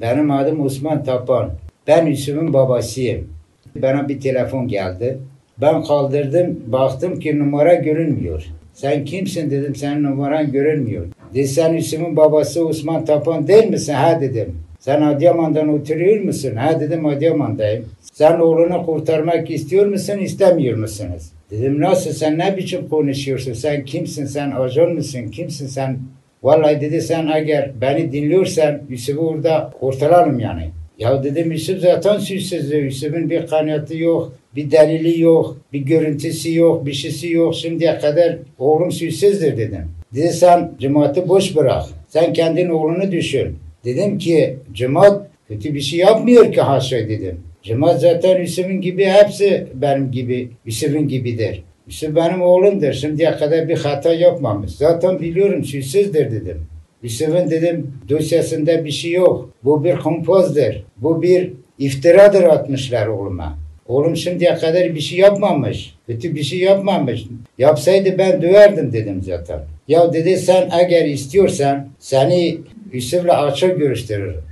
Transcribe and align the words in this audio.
Benim 0.00 0.30
adım 0.30 0.60
Osman 0.60 1.04
Tapan. 1.04 1.50
Ben 1.86 2.06
Yusuf'un 2.06 2.52
babasıyım. 2.52 3.28
Bana 3.76 4.08
bir 4.08 4.20
telefon 4.20 4.68
geldi. 4.68 5.18
Ben 5.60 5.82
kaldırdım, 5.82 6.60
baktım 6.66 7.20
ki 7.20 7.38
numara 7.38 7.74
görünmüyor. 7.74 8.44
Sen 8.74 9.04
kimsin 9.04 9.50
dedim, 9.50 9.74
senin 9.74 10.02
numaran 10.02 10.52
görünmüyor. 10.52 11.06
Dedi 11.34 11.48
sen 11.48 11.72
Yusuf'un 11.72 12.16
babası 12.16 12.66
Osman 12.66 13.04
Tapan 13.04 13.48
değil 13.48 13.70
misin? 13.70 13.92
Ha 13.92 14.20
dedim. 14.20 14.56
Sen 14.80 15.02
Adıyaman'dan 15.02 15.68
oturuyor 15.68 16.20
musun? 16.24 16.56
Ha 16.56 16.80
dedim 16.80 17.06
Adıyaman'dayım. 17.06 17.84
Sen 18.12 18.40
oğlunu 18.40 18.86
kurtarmak 18.86 19.50
istiyor 19.50 19.86
musun, 19.86 20.18
istemiyor 20.18 20.78
musunuz? 20.78 21.32
Dedim 21.50 21.80
nasıl, 21.80 22.10
sen 22.10 22.38
ne 22.38 22.56
biçim 22.56 22.88
konuşuyorsun? 22.88 23.52
Sen 23.52 23.84
kimsin, 23.84 24.24
sen 24.24 24.50
ajan 24.50 24.92
mısın, 24.92 25.28
kimsin 25.28 25.66
sen? 25.66 25.98
Vallahi 26.42 26.80
dedi 26.80 27.00
sen 27.00 27.26
eğer 27.34 27.70
beni 27.80 28.12
dinliyorsan 28.12 28.80
Yusuf'u 28.88 29.20
orada 29.20 29.70
kurtaralım 29.80 30.38
yani. 30.38 30.70
Ya 30.98 31.24
dedim 31.24 31.52
Yusuf 31.52 31.80
zaten 31.80 32.18
suçsuzdu. 32.18 32.76
Yusuf'un 32.76 33.30
bir 33.30 33.46
kanıtı 33.46 33.98
yok, 33.98 34.32
bir 34.56 34.70
delili 34.70 35.20
yok, 35.20 35.56
bir 35.72 35.80
görüntüsü 35.80 36.54
yok, 36.54 36.86
bir 36.86 36.92
şeysi 36.92 37.32
yok. 37.32 37.54
Şimdiye 37.54 37.98
kadar 37.98 38.36
oğlum 38.58 38.92
suçsuzdur 38.92 39.56
dedim. 39.56 39.84
Dedi 40.14 40.28
sen 40.28 40.72
cemaati 40.78 41.28
boş 41.28 41.56
bırak. 41.56 41.82
Sen 42.08 42.32
kendin 42.32 42.68
oğlunu 42.68 43.12
düşün. 43.12 43.56
Dedim 43.84 44.18
ki 44.18 44.56
cemaat 44.72 45.26
kötü 45.48 45.74
bir 45.74 45.80
şey 45.80 45.98
yapmıyor 45.98 46.52
ki 46.52 46.60
haşa 46.60 46.96
dedim. 46.96 47.40
Cemaat 47.62 48.00
zaten 48.00 48.40
Yusuf'un 48.40 48.80
gibi 48.80 49.04
hepsi 49.04 49.66
benim 49.74 50.10
gibi, 50.10 50.48
Yusuf'un 50.66 51.08
gibidir. 51.08 51.62
Yusuf 51.88 52.16
benim 52.16 52.42
oğlumdur. 52.42 52.92
Şimdiye 52.92 53.36
kadar 53.36 53.68
bir 53.68 53.78
hata 53.78 54.12
yapmamış. 54.12 54.70
Zaten 54.70 55.20
biliyorum 55.20 55.64
suçsuzdur 55.64 56.14
dedim. 56.14 56.66
Yusuf'un 57.02 57.50
dedim 57.50 57.92
dosyasında 58.08 58.84
bir 58.84 58.90
şey 58.90 59.12
yok. 59.12 59.50
Bu 59.64 59.84
bir 59.84 59.96
kompozdur. 59.96 60.74
Bu 60.96 61.22
bir 61.22 61.52
iftiradır 61.78 62.42
atmışlar 62.42 63.06
oğluma. 63.06 63.58
Oğlum 63.88 64.16
şimdiye 64.16 64.54
kadar 64.54 64.94
bir 64.94 65.00
şey 65.00 65.18
yapmamış. 65.18 65.94
Kötü 66.06 66.34
bir 66.34 66.42
şey 66.42 66.58
yapmamış. 66.58 67.24
Yapsaydı 67.58 68.18
ben 68.18 68.42
döverdim 68.42 68.92
dedim 68.92 69.22
zaten. 69.22 69.60
Ya 69.88 70.12
dedi 70.12 70.36
sen 70.36 70.68
eğer 70.72 71.04
istiyorsan 71.04 71.88
seni 71.98 72.58
Yusuf'la 72.92 73.42
açık 73.42 73.78
görüştürürüm. 73.78 74.42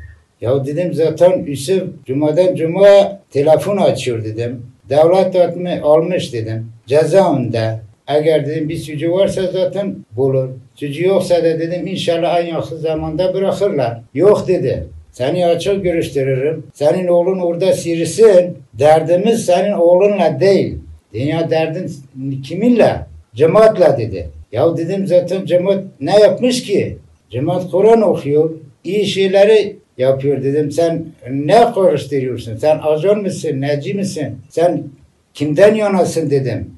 Ya 0.41 0.67
dedim 0.67 0.95
zaten 0.95 1.45
Yusuf 1.47 1.83
cumadan 2.07 2.55
cuma 2.55 3.21
telefon 3.31 3.77
açıyor 3.77 4.25
dedim. 4.25 4.63
Devlet 4.91 5.37
atma, 5.37 5.71
almış 5.83 6.33
dedim. 6.33 6.73
Cezaevinde. 6.87 7.81
Eğer 8.07 8.47
dedim 8.47 8.69
bir 8.69 8.77
suçu 8.77 9.13
varsa 9.13 9.43
zaten 9.53 9.97
bulur. 10.17 10.49
Suçu 10.75 11.05
yoksa 11.05 11.37
da 11.37 11.59
dedim 11.59 11.87
inşallah 11.87 12.41
en 12.41 12.47
yakın 12.47 12.77
zamanda 12.77 13.35
bırakırlar. 13.35 14.01
Yok 14.15 14.49
dedi. 14.49 14.87
Seni 15.13 15.47
açık 15.47 15.85
görüştürürüm. 15.85 16.67
Senin 16.75 17.09
oğlun 17.09 17.39
orada 17.39 17.73
sirisin. 17.73 18.59
Derdimiz 18.75 19.45
senin 19.45 19.73
oğlunla 19.73 20.41
değil. 20.41 20.79
Dünya 21.15 21.51
derdin 21.51 21.93
kiminle? 22.43 22.97
Cemaatle 23.35 23.99
dedi. 23.99 24.29
Ya 24.53 24.77
dedim 24.77 25.07
zaten 25.07 25.45
cemaat 25.45 25.85
ne 26.01 26.19
yapmış 26.19 26.63
ki? 26.63 26.99
Cemaat 27.31 27.71
Kur'an 27.71 28.03
okuyor. 28.03 28.51
iyi 28.85 29.07
şeyleri 29.07 29.77
yapıyor 29.99 30.45
dedim. 30.45 30.71
Sen 30.73 31.05
ne 31.31 31.73
karıştırıyorsun? 31.75 32.57
Sen 32.57 32.79
ajan 32.83 33.19
mısın? 33.19 33.61
Neci 33.61 33.95
misin? 33.95 34.39
Sen 34.49 34.83
kimden 35.35 35.75
yanasın 35.75 36.31
dedim. 36.31 36.71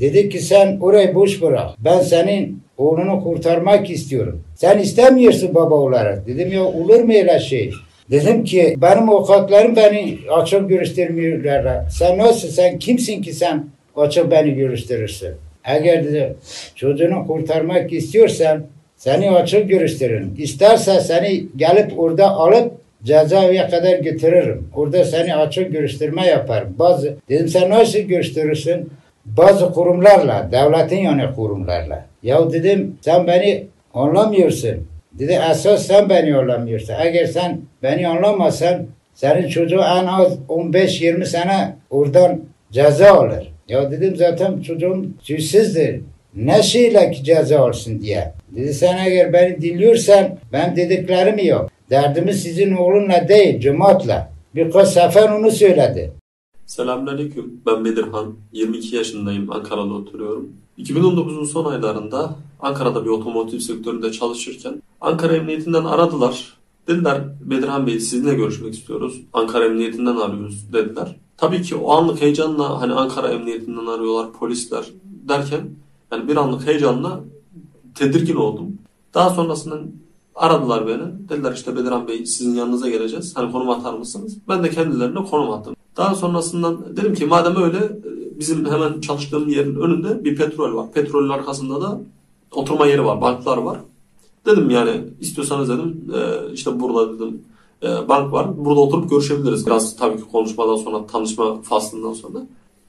Dedi 0.00 0.28
ki 0.28 0.38
sen 0.38 0.78
orayı 0.80 1.14
boş 1.14 1.42
bırak. 1.42 1.70
Ben 1.78 2.00
senin 2.00 2.60
oğlunu 2.78 3.22
kurtarmak 3.24 3.90
istiyorum. 3.90 4.42
Sen 4.56 4.78
istemiyorsun 4.78 5.54
baba 5.54 5.74
olarak. 5.74 6.26
Dedim 6.26 6.52
ya 6.52 6.64
olur 6.64 7.00
mu 7.00 7.12
öyle 7.12 7.40
şey? 7.40 7.70
Dedim 8.10 8.44
ki 8.44 8.74
benim 8.82 9.08
avukatlarım 9.08 9.76
beni 9.76 10.18
açık 10.32 10.68
görüştürmüyorlar. 10.68 11.84
Sen 11.90 12.18
nasıl 12.18 12.48
sen 12.48 12.78
kimsin 12.78 13.22
ki 13.22 13.32
sen 13.32 13.66
açık 13.96 14.30
beni 14.30 14.54
görüştürürsün? 14.54 15.30
Eğer 15.64 16.04
dedi, 16.04 16.34
çocuğunu 16.74 17.26
kurtarmak 17.26 17.92
istiyorsan 17.92 18.62
seni 18.96 19.30
açık 19.30 19.68
görüştürürüm. 19.68 20.34
İsterse 20.38 21.00
seni 21.00 21.46
gelip 21.56 21.98
orada 21.98 22.30
alıp 22.30 22.72
cezaevine 23.04 23.68
kadar 23.68 23.98
getiririm. 23.98 24.68
Orada 24.74 25.04
seni 25.04 25.36
açık 25.36 25.72
görüştürme 25.72 26.26
yaparım. 26.26 26.74
Bazı 26.78 27.16
dedim 27.28 27.48
sen 27.48 27.70
nasıl 27.70 27.98
görüştürürsün? 27.98 28.90
Bazı 29.24 29.72
kurumlarla, 29.72 30.48
devletin 30.52 30.96
yani 30.96 31.34
kurumlarla. 31.36 32.04
Ya 32.22 32.52
dedim 32.52 32.96
sen 33.00 33.26
beni 33.26 33.66
anlamıyorsun. 33.94 34.88
Dedi 35.12 35.40
esas 35.50 35.86
sen 35.86 36.08
beni 36.08 36.36
anlamıyorsun. 36.36 36.94
Eğer 36.98 37.26
sen 37.26 37.60
beni 37.82 38.08
anlamazsan 38.08 38.86
senin 39.14 39.48
çocuğu 39.48 39.80
en 39.80 40.06
az 40.06 40.38
15-20 40.48 41.24
sene 41.24 41.76
oradan 41.90 42.40
ceza 42.72 43.12
alır. 43.12 43.52
Ya 43.68 43.90
dedim 43.90 44.16
zaten 44.16 44.60
çocuğum 44.60 45.06
suçsuzdur. 45.22 45.94
Ne 46.36 46.62
şeyle 46.62 47.10
ki 47.10 47.24
ceza 47.24 47.58
alsın 47.58 48.00
diye. 48.00 48.34
Dedi 48.56 48.74
sen 48.74 49.06
eğer 49.06 49.32
beni 49.32 49.60
dinliyorsan 49.60 50.38
ben 50.52 50.76
dediklerimi 50.76 51.46
yap. 51.46 51.70
Derdimiz 51.90 52.42
sizin 52.42 52.76
oğlunla 52.76 53.28
değil 53.28 53.60
cemaatle. 53.60 54.28
Birkaç 54.54 54.88
sefer 54.88 55.28
onu 55.28 55.50
söyledi. 55.50 56.12
Selamünaleyküm. 56.66 57.60
Ben 57.66 57.84
Bedirhan. 57.84 58.34
22 58.52 58.96
yaşındayım. 58.96 59.52
Ankara'da 59.52 59.94
oturuyorum. 59.94 60.48
2019'un 60.78 61.44
son 61.44 61.72
aylarında 61.72 62.36
Ankara'da 62.60 63.04
bir 63.04 63.10
otomotiv 63.10 63.58
sektöründe 63.58 64.12
çalışırken 64.12 64.82
Ankara 65.00 65.36
Emniyetinden 65.36 65.84
aradılar. 65.84 66.54
Dediler 66.88 67.20
Bedirhan 67.40 67.86
Bey 67.86 68.00
sizinle 68.00 68.34
görüşmek 68.34 68.74
istiyoruz. 68.74 69.20
Ankara 69.32 69.64
Emniyetinden 69.64 70.16
arıyoruz 70.16 70.72
dediler. 70.72 71.16
Tabii 71.36 71.62
ki 71.62 71.74
o 71.74 71.90
anlık 71.90 72.20
heyecanla 72.20 72.80
hani 72.80 72.92
Ankara 72.92 73.28
Emniyetinden 73.28 73.86
arıyorlar 73.86 74.32
polisler 74.32 74.84
derken 75.28 75.60
yani 76.14 76.28
bir 76.28 76.36
anlık 76.36 76.66
heyecanla 76.66 77.20
tedirgin 77.94 78.36
oldum. 78.36 78.66
Daha 79.14 79.30
sonrasında 79.30 79.80
aradılar 80.34 80.86
beni. 80.86 81.28
Dediler 81.28 81.52
işte 81.52 81.76
Bedirhan 81.76 82.08
Bey 82.08 82.26
sizin 82.26 82.54
yanınıza 82.54 82.88
geleceğiz. 82.90 83.36
Hani 83.36 83.52
konum 83.52 83.70
atar 83.70 83.94
mısınız? 83.94 84.36
Ben 84.48 84.64
de 84.64 84.70
kendilerine 84.70 85.24
konum 85.24 85.50
attım. 85.50 85.76
Daha 85.96 86.14
sonrasından 86.14 86.96
dedim 86.96 87.14
ki 87.14 87.26
madem 87.26 87.62
öyle 87.62 87.98
bizim 88.38 88.70
hemen 88.70 89.00
çalıştığım 89.00 89.48
yerin 89.48 89.74
önünde 89.74 90.24
bir 90.24 90.36
petrol 90.36 90.74
var. 90.74 90.92
Petrolün 90.92 91.28
arkasında 91.28 91.80
da 91.80 92.00
oturma 92.52 92.86
yeri 92.86 93.04
var, 93.04 93.20
banklar 93.20 93.56
var. 93.56 93.78
Dedim 94.46 94.70
yani 94.70 95.00
istiyorsanız 95.20 95.68
dedim 95.68 96.04
e, 96.14 96.52
işte 96.52 96.80
burada 96.80 97.14
dedim 97.14 97.42
e, 97.82 98.08
bank 98.08 98.32
var. 98.32 98.64
Burada 98.64 98.80
oturup 98.80 99.10
görüşebiliriz. 99.10 99.66
Biraz 99.66 99.96
tabii 99.96 100.16
ki 100.16 100.24
konuşmadan 100.32 100.76
sonra, 100.76 101.06
tanışma 101.06 101.62
faslından 101.62 102.12
sonra. 102.12 102.38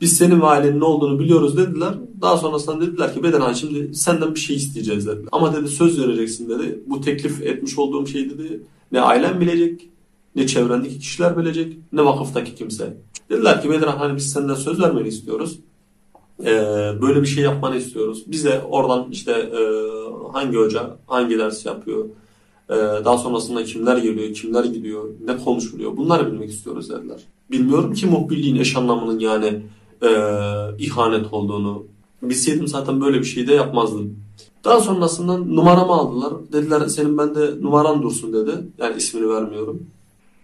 Biz 0.02 0.18
senin 0.18 0.42
ve 0.42 0.46
ailenin 0.46 0.80
ne 0.80 0.84
olduğunu 0.84 1.20
biliyoruz 1.20 1.58
dediler. 1.58 1.94
Daha 2.22 2.38
sonrasında 2.38 2.82
dediler 2.82 3.14
ki 3.14 3.24
Bedenhan 3.24 3.54
şimdi 3.54 3.96
senden 3.96 4.36
bir 4.36 4.40
şey 4.40 4.56
isteyeceğiz 4.56 5.08
dediler. 5.08 5.30
Ama 5.32 5.56
dedi 5.56 5.68
söz 5.68 6.02
vereceksin 6.02 6.50
dedi. 6.50 6.80
Bu 6.88 7.02
teklif 7.02 7.42
etmiş 7.42 7.78
olduğum 7.78 8.08
şey 8.08 8.30
dedi. 8.30 8.62
Ne 8.92 9.02
ailen 9.02 9.42
bilecek, 9.42 9.90
ne 10.36 10.48
çevrendeki 10.48 11.00
kişiler 11.00 11.38
bilecek, 11.38 11.78
ne 11.94 12.06
vakıftaki 12.06 12.56
kimse. 12.56 12.98
Dediler 13.30 13.62
ki 13.62 13.70
Bedirhan 13.70 13.98
hani 13.98 14.16
biz 14.16 14.32
senden 14.32 14.56
söz 14.56 14.82
vermeni 14.82 15.08
istiyoruz. 15.08 15.60
Ee, 16.40 16.92
böyle 17.02 17.22
bir 17.22 17.28
şey 17.28 17.44
yapmanı 17.44 17.76
istiyoruz. 17.76 18.24
Bize 18.28 18.62
oradan 18.70 19.08
işte 19.12 19.32
e, 19.32 19.62
hangi 20.34 20.58
hoca 20.58 20.98
hangi 21.08 21.40
ders 21.40 21.66
yapıyor, 21.66 22.06
e, 22.70 22.76
daha 22.76 23.18
sonrasında 23.18 23.64
kimler 23.64 23.98
geliyor, 23.98 24.34
kimler 24.34 24.64
gidiyor, 24.64 25.10
ne 25.26 25.38
konuşuluyor 25.38 25.98
bunları 25.98 26.32
bilmek 26.32 26.50
istiyoruz 26.50 26.90
dediler. 26.90 27.22
Bilmiyorum 27.52 27.94
ki 27.94 28.06
muhbirliğin 28.06 28.56
eş 28.56 28.76
anlamının 28.76 29.20
yani 29.20 29.62
e, 30.04 30.10
ihanet 30.80 31.34
olduğunu. 31.34 31.84
Bilseydim 32.22 32.68
zaten 32.68 33.02
böyle 33.02 33.20
bir 33.20 33.26
şey 33.26 33.48
de 33.48 33.54
yapmazdım. 33.54 34.20
Daha 34.64 34.80
sonrasında 34.80 35.38
numaramı 35.38 35.94
aldılar. 35.94 36.34
Dediler 36.54 36.88
senin 36.88 37.18
bende 37.18 37.62
numaran 37.62 38.04
dursun 38.04 38.34
dedi. 38.34 38.52
Yani 38.78 38.98
ismini 38.98 39.30
vermiyorum. 39.30 39.88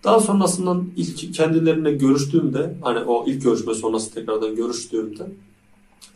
Daha 0.04 0.20
sonrasından 0.20 0.86
ilk 0.98 1.34
kendilerine 1.34 1.92
görüştüğümde 1.92 2.76
hani 2.82 3.00
o 3.00 3.26
ilk 3.28 3.44
görüşme 3.44 3.74
sonrası 3.74 4.14
tekrardan 4.14 4.56
görüştüğümde 4.56 5.28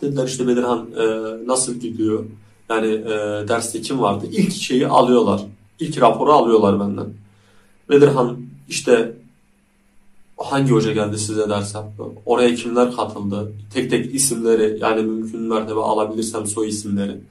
dediler 0.02 0.28
işte 0.28 0.48
Bedirhan 0.48 0.88
e, 0.98 1.06
nasıl 1.48 1.74
gidiyor? 1.74 2.26
Yani 2.70 2.88
e, 2.88 3.48
derste 3.48 3.82
kim 3.82 4.00
vardı? 4.00 4.26
İlk 4.32 4.52
şeyi 4.52 4.88
alıyorlar. 4.88 5.42
İlk 5.80 6.02
raporu 6.02 6.32
alıyorlar 6.32 6.80
benden. 6.80 7.08
Bedirhan 7.90 8.38
işte 8.70 9.18
hangi 10.52 10.72
hoca 10.72 10.92
geldi 10.92 11.18
size 11.18 11.50
ders 11.50 11.76
yaptı? 11.76 12.04
Oraya 12.26 12.56
kimler 12.56 12.92
katıldı? 12.92 13.52
Tek 13.74 13.90
tek 13.90 14.16
isimleri 14.16 14.78
yani 14.82 15.02
mümkün 15.02 15.42
mertebe 15.42 15.80
alabilirsem 15.80 16.46
soy 16.46 16.68
isimleri. 16.68 17.22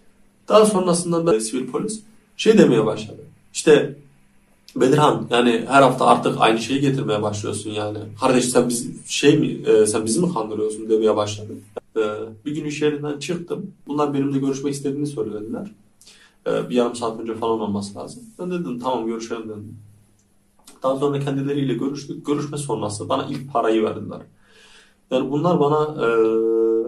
Daha 0.49 0.67
sonrasında 0.67 1.33
ben 1.33 1.39
sivil 1.39 1.67
polis 1.67 2.01
şey 2.37 2.59
demeye 2.59 2.87
başladı. 2.87 3.21
İşte 3.53 3.95
Bedirhan 4.77 5.27
yani 5.31 5.65
her 5.69 5.83
hafta 5.83 6.07
artık 6.07 6.37
aynı 6.39 6.59
şeyi 6.59 6.81
getirmeye 6.81 7.23
başlıyorsun 7.23 7.71
yani. 7.71 7.99
Kardeş 8.21 8.45
sen 8.45 8.69
biz 8.69 9.07
şey 9.07 9.39
mi 9.39 9.47
e, 9.47 9.87
sen 9.87 10.05
bizi 10.05 10.21
mi 10.21 10.35
kandırıyorsun 10.35 10.89
demeye 10.89 11.17
başladı. 11.17 11.53
E, 11.97 12.01
bir 12.47 12.55
gün 12.55 12.65
iş 12.65 12.83
yerinden 12.83 13.19
çıktım. 13.19 13.71
Bunlar 13.87 14.15
benimle 14.15 14.39
görüşmek 14.39 14.75
istediğini 14.75 15.07
söylediler. 15.07 15.71
E, 16.47 16.71
bir 16.71 16.75
yarım 16.75 16.97
saat 16.97 17.21
önce 17.21 17.35
falan 17.35 17.61
olması 17.61 17.99
lazım. 17.99 18.23
Ben 18.39 18.51
dedim 18.51 18.81
tamam 18.81 19.07
görüşelim 19.07 19.45
dedim. 19.49 19.77
Daha 20.85 20.97
sonra 20.97 21.21
kendileriyle 21.21 21.75
görüştük. 21.75 22.27
Görüşme 22.27 22.59
sonrası 22.59 23.09
bana 23.09 23.27
ilk 23.27 23.53
parayı 23.53 23.83
verdiler. 23.85 24.21
Yani 25.11 25.31
bunlar 25.31 25.61
bana 25.61 25.97
eee, 26.03 26.85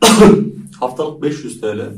haftalık 0.80 1.22
500 1.22 1.60
TL 1.60 1.92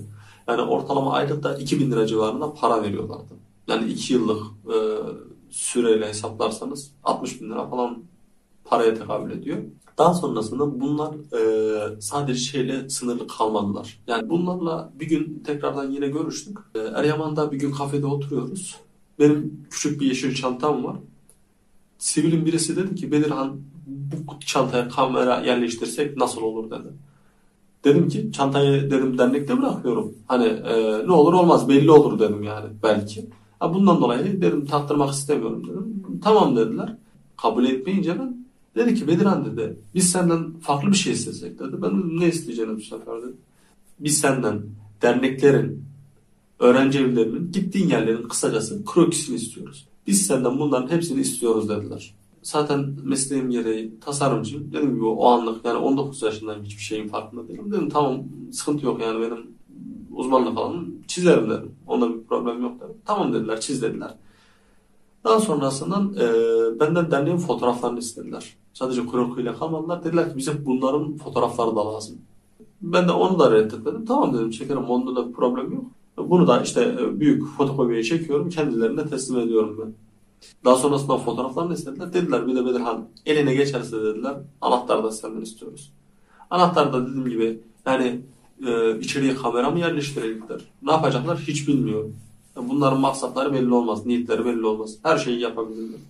yani 0.49 0.63
ortalama 0.63 1.13
aylıkta 1.13 1.55
2000 1.57 1.91
lira 1.93 2.07
civarında 2.07 2.55
para 2.55 2.83
veriyorlardı. 2.83 3.35
Yani 3.69 3.93
2 3.93 4.15
yıllık 4.15 4.43
eee, 4.69 4.75
süreyle 5.51 6.09
hesaplarsanız 6.09 6.93
60 7.05 7.41
bin 7.43 7.51
lira 7.51 7.69
falan 7.69 7.99
paraya 8.65 8.95
tekabül 8.95 9.31
ediyor. 9.33 9.59
Daha 9.99 10.15
sonrasında 10.15 10.81
bunlar 10.81 11.15
eee, 11.33 12.01
sadece 12.01 12.39
şeyle 12.41 12.89
sınırlı 12.91 13.27
kalmadılar. 13.27 14.01
Yani 14.07 14.31
bunlarla 14.31 14.93
bir 15.01 15.09
gün 15.09 15.43
tekrardan 15.47 15.91
yine 15.91 16.09
görüştük. 16.09 16.59
Eee, 16.75 16.83
Eryaman'da 16.95 17.53
bir 17.53 17.59
gün 17.59 17.73
kafede 17.73 18.07
oturuyoruz. 18.07 18.77
Benim 19.19 19.67
küçük 19.71 20.01
bir 20.01 20.07
yeşil 20.07 20.35
çantam 20.35 20.85
var. 20.85 20.97
Sivilin 22.01 22.47
birisi 22.47 22.77
dedi 22.77 22.95
ki 22.95 23.13
Bedirhan 23.13 23.61
bu 24.29 24.41
çantaya 24.41 24.89
kamera 24.89 25.41
yerleştirsek 25.41 26.17
nasıl 26.17 26.43
olur 26.43 26.71
dedi. 26.71 26.89
Dedim 27.85 28.09
ki 28.09 28.33
çantayı 28.33 28.91
dedim 28.91 29.19
dernekte 29.19 29.59
bırakıyorum. 29.59 30.15
Hani 30.27 30.47
e, 30.47 31.07
ne 31.07 31.13
olur 31.13 31.33
olmaz 31.33 31.69
belli 31.69 31.91
olur 31.91 32.19
dedim 32.19 32.43
yani 32.43 32.67
belki. 32.83 33.27
Ha, 33.59 33.75
bundan 33.75 34.01
dolayı 34.01 34.43
dedim 34.43 34.67
taktırmak 34.67 35.11
istemiyorum 35.11 35.63
dedim. 35.69 36.03
Tamam 36.23 36.57
dediler. 36.57 36.97
Kabul 37.37 37.65
etmeyince 37.65 38.19
ben 38.19 38.47
dedi 38.77 38.95
ki 38.95 39.09
Bedirhan 39.09 39.45
dedi 39.45 39.77
biz 39.95 40.11
senden 40.11 40.53
farklı 40.61 40.89
bir 40.89 40.97
şey 40.97 41.13
istesek 41.13 41.59
dedi. 41.59 41.83
Ben 41.83 41.91
dedim 41.91 42.21
ne 42.21 42.29
isteyeceğini 42.29 42.77
bu 42.77 42.81
sefer 42.81 43.23
dedi. 43.23 43.33
Biz 44.01 44.19
senden 44.19 44.63
derneklerin, 45.03 45.85
öğrenci 46.59 46.99
evlerinin 46.99 47.53
gittiğin 47.53 47.89
yerlerin 47.89 48.29
kısacası 48.29 48.85
krokisini 48.85 49.37
istiyoruz. 49.37 49.90
Biz 50.07 50.27
senden 50.27 50.59
bunların 50.59 50.91
hepsini 50.91 51.21
istiyoruz 51.21 51.69
dediler. 51.69 52.15
Zaten 52.43 52.97
mesleğim 53.05 53.51
gereği 53.51 54.01
tasarımcıyım. 54.01 54.73
Dediğim 54.73 54.95
gibi 54.95 55.05
o 55.05 55.27
anlık 55.27 55.65
yani 55.65 55.79
19 55.79 56.23
yaşındayım 56.23 56.63
hiçbir 56.63 56.83
şeyin 56.83 57.09
farkında 57.09 57.49
değilim. 57.49 57.73
Dedim 57.73 57.89
tamam 57.89 58.23
sıkıntı 58.53 58.87
yok 58.87 59.01
yani 59.01 59.21
benim 59.21 59.47
uzmanlık 60.13 60.59
alanım 60.59 60.95
çizerim 61.09 61.51
dedim. 61.51 61.75
Onda 61.87 62.15
bir 62.15 62.23
problem 62.23 62.63
yok 62.63 62.81
dedim. 62.81 62.95
Tamam 63.05 63.33
dediler 63.33 63.61
çiz 63.61 63.83
dediler. 63.83 64.15
Daha 65.25 65.41
sonrasından 65.41 66.15
e, 66.15 66.27
benden 66.81 67.11
derneğin 67.11 67.39
fotoğraflarını 67.39 67.99
istediler. 67.99 68.57
Sadece 68.73 69.07
krokuyla 69.07 69.59
kalmadılar. 69.59 70.05
Dediler 70.05 70.31
ki 70.31 70.37
bize 70.37 70.67
bunların 70.67 71.17
fotoğrafları 71.17 71.77
da 71.77 71.95
lazım. 71.95 72.19
Ben 72.83 73.09
de 73.09 73.13
onu 73.13 73.39
da 73.39 73.53
reddetmedim. 73.53 74.05
Tamam 74.05 74.35
dedim 74.35 74.51
çekerim 74.51 74.85
onda 74.85 75.17
da 75.17 75.29
bir 75.29 75.33
problem 75.33 75.73
yok. 75.73 75.85
Bunu 76.17 76.47
da 76.47 76.63
işte 76.63 76.97
e, 77.01 77.21
büyük 77.21 77.47
fotokopiye 77.47 78.03
çekiyorum. 78.03 78.49
Kendilerine 78.49 79.07
teslim 79.07 79.39
ediyorum 79.39 79.77
ben. 79.83 79.95
Daha 80.65 80.77
sonrasında 80.77 81.19
fotoğraflarını 81.19 81.75
istediler. 81.75 82.13
Dediler 82.13 82.47
bir 82.47 82.57
de 82.57 82.67
Bedirhan 82.67 83.09
eline 83.27 83.55
geçerse 83.55 84.03
dediler 84.03 84.35
anahtarı 84.61 85.05
da 85.05 85.11
senden 85.11 85.41
istiyoruz. 85.41 85.93
Anahtar 86.51 86.93
da 86.93 87.07
dediğim 87.07 87.29
gibi 87.29 87.61
yani 87.87 88.21
e, 88.67 88.99
içeriye 88.99 89.35
kamera 89.35 89.71
mı 89.71 89.79
yerleştirecekler? 89.79 90.61
Ne 90.83 90.93
yapacaklar 90.93 91.39
hiç 91.39 91.69
bilmiyorum. 91.69 92.17
Yani 92.57 92.69
bunların 92.69 93.01
maksatları 93.01 93.53
belli 93.53 93.75
olmaz. 93.75 94.07
Niyetleri 94.07 94.45
belli 94.45 94.67
olmaz. 94.67 94.97
Her 95.03 95.19
şeyi 95.19 95.41
yapabilirler. 95.41 96.01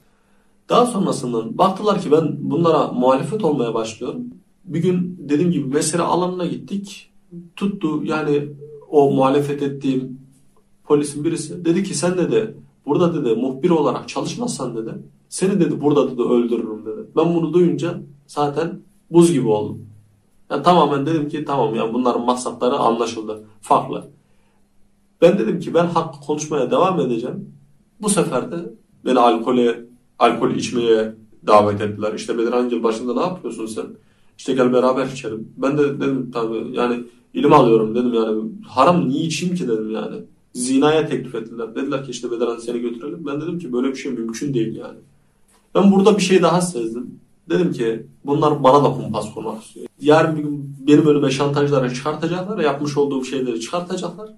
Daha 0.69 0.87
sonrasından 0.87 1.58
baktılar 1.58 2.00
ki 2.00 2.12
ben 2.12 2.37
bunlara 2.38 2.87
muhalefet 2.88 3.44
olmaya 3.44 3.75
başlıyorum. 3.75 4.25
Bir 4.64 4.82
gün 4.82 5.17
dediğim 5.19 5.50
gibi 5.50 5.75
mesele 5.75 6.02
alanına 6.02 6.47
gittik. 6.47 7.11
Tuttu 7.56 8.05
yani 8.05 8.49
o 8.91 9.11
muhalefet 9.11 9.63
ettiğim 9.63 10.21
polisin 10.85 11.25
birisi 11.25 11.65
dedi 11.65 11.83
ki 11.83 11.95
sen 11.95 12.19
dedi 12.19 12.57
burada 12.87 13.15
dedi 13.15 13.41
muhbir 13.41 13.71
olarak 13.71 14.09
çalışmazsan 14.09 14.77
dedi 14.77 14.95
seni 15.31 15.61
dedi 15.61 15.81
burada 15.81 16.11
dedi 16.11 16.23
öldürürüm 16.23 16.87
dedi. 16.87 17.07
Ben 17.17 17.35
bunu 17.35 17.53
duyunca 17.53 18.01
zaten 18.27 18.81
buz 19.11 19.33
gibi 19.33 19.49
oldum. 19.49 19.87
Yani 20.51 20.63
tamamen 20.63 21.07
dedim 21.07 21.29
ki 21.29 21.45
tamam 21.45 21.75
ya 21.75 21.95
bunların 21.95 22.25
maksatları 22.25 22.77
anlaşıldı. 22.77 23.45
Farklı. 23.61 24.05
Ben 25.23 25.39
dedim 25.39 25.61
ki 25.61 25.75
ben 25.75 25.87
hakkı 25.87 26.21
konuşmaya 26.21 26.71
devam 26.71 27.01
edeceğim. 27.01 27.55
Bu 28.01 28.09
sefer 28.09 28.53
de 28.53 28.75
beni 29.05 29.19
alkole, 29.19 29.85
alkol 30.19 30.51
içmeye 30.51 31.15
davet 31.47 31.81
ettiler. 31.81 32.15
İşte 32.15 32.39
Bedirhan 32.39 32.83
başında 32.83 33.15
ne 33.15 33.21
yapıyorsun 33.21 33.67
sen? 33.67 33.87
İşte 34.39 34.53
gel 34.53 34.73
beraber 34.73 35.07
içelim. 35.07 35.53
Ben 35.57 35.79
de 35.79 36.01
dedim 36.01 36.31
tabii 36.33 36.69
yani 36.73 37.05
ilim 37.35 37.53
alıyorum 37.53 37.94
dedim 37.94 38.15
yani 38.15 38.43
haram 38.69 39.11
içeyim 39.11 39.55
ki 39.55 39.69
dedim 39.69 39.91
yani. 39.91 40.17
Zinaya 40.55 41.06
teklif 41.06 41.35
ettiler. 41.35 41.75
Dediler 41.75 42.05
ki 42.05 42.11
işte 42.11 42.31
Bedirhan 42.31 42.56
seni 42.56 42.81
götürelim. 42.81 43.27
Ben 43.27 43.41
dedim 43.41 43.59
ki 43.59 43.73
böyle 43.73 43.88
bir 43.88 43.97
şey 43.97 44.12
mümkün 44.12 44.55
değil 44.55 44.77
yani. 44.77 44.99
Ben 45.75 45.93
burada 45.93 46.17
bir 46.17 46.23
şey 46.23 46.43
daha 46.43 46.61
sezdim. 46.61 47.21
Dedim 47.50 47.73
ki 47.73 48.06
bunlar 48.25 48.65
bana 48.65 48.85
da 48.85 48.93
kumpas 48.93 49.35
kurmak 49.35 49.62
istiyor. 49.62 49.87
Yarın 50.00 50.37
bir 50.37 50.43
gün 50.43 50.77
benim 50.87 51.06
önüme 51.06 51.31
şantajları 51.31 51.94
çıkartacaklar. 51.94 52.59
Yapmış 52.59 52.97
olduğum 52.97 53.25
şeyleri 53.25 53.61
çıkartacaklar. 53.61 54.31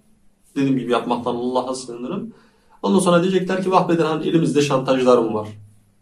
Dediğim 0.57 0.79
gibi 0.79 0.93
yapmaktan 0.93 1.35
Allah'a 1.35 1.75
sığınırım. 1.75 2.33
Ondan 2.83 2.99
sonra 2.99 3.23
diyecekler 3.23 3.63
ki 3.63 3.71
vah 3.71 3.89
Bedirhan 3.89 4.23
elimizde 4.23 4.63
şantajlarım 4.63 5.35
var. 5.35 5.49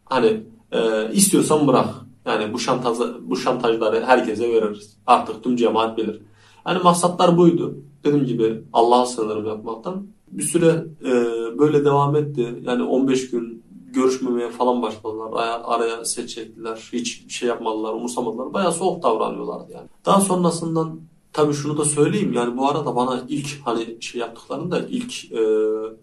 Hani 0.04 0.40
e, 0.72 1.10
istiyorsan 1.12 1.66
bırak. 1.66 1.88
Yani 2.26 2.52
bu 2.52 2.58
şantaj 2.58 2.98
bu 3.22 3.36
şantajları 3.36 4.04
herkese 4.04 4.48
veririz. 4.48 4.96
Artık 5.06 5.44
tüm 5.44 5.56
cemaat 5.56 5.98
bilir. 5.98 6.20
Yani 6.66 6.82
maksatlar 6.82 7.36
buydu. 7.36 7.78
Dediğim 8.04 8.26
gibi 8.26 8.62
Allah'a 8.72 9.06
sığınırım 9.06 9.46
yapmaktan. 9.46 10.06
Bir 10.30 10.42
süre 10.42 10.84
e, 11.04 11.12
böyle 11.58 11.84
devam 11.84 12.16
etti. 12.16 12.54
Yani 12.62 12.82
15 12.82 13.30
gün 13.30 13.62
görüşmemeye 13.92 14.50
falan 14.50 14.82
başladılar. 14.82 15.30
Araya, 15.32 15.62
araya 15.64 16.04
set 16.04 16.28
çektiler. 16.28 16.90
Hiç 16.92 17.32
şey 17.32 17.48
yapmadılar, 17.48 17.92
umursamadılar. 17.92 18.54
Bayağı 18.54 18.72
soğuk 18.72 19.02
davranıyorlardı 19.02 19.72
yani. 19.72 19.88
Daha 20.06 20.20
sonrasından 20.20 21.00
tabii 21.32 21.52
şunu 21.52 21.78
da 21.78 21.84
söyleyeyim. 21.84 22.32
Yani 22.32 22.56
bu 22.56 22.68
arada 22.68 22.96
bana 22.96 23.22
ilk 23.28 23.60
hani 23.64 23.96
şey 24.00 24.20
yaptıklarında 24.20 24.80
ilk 24.88 25.32
e, 25.32 25.40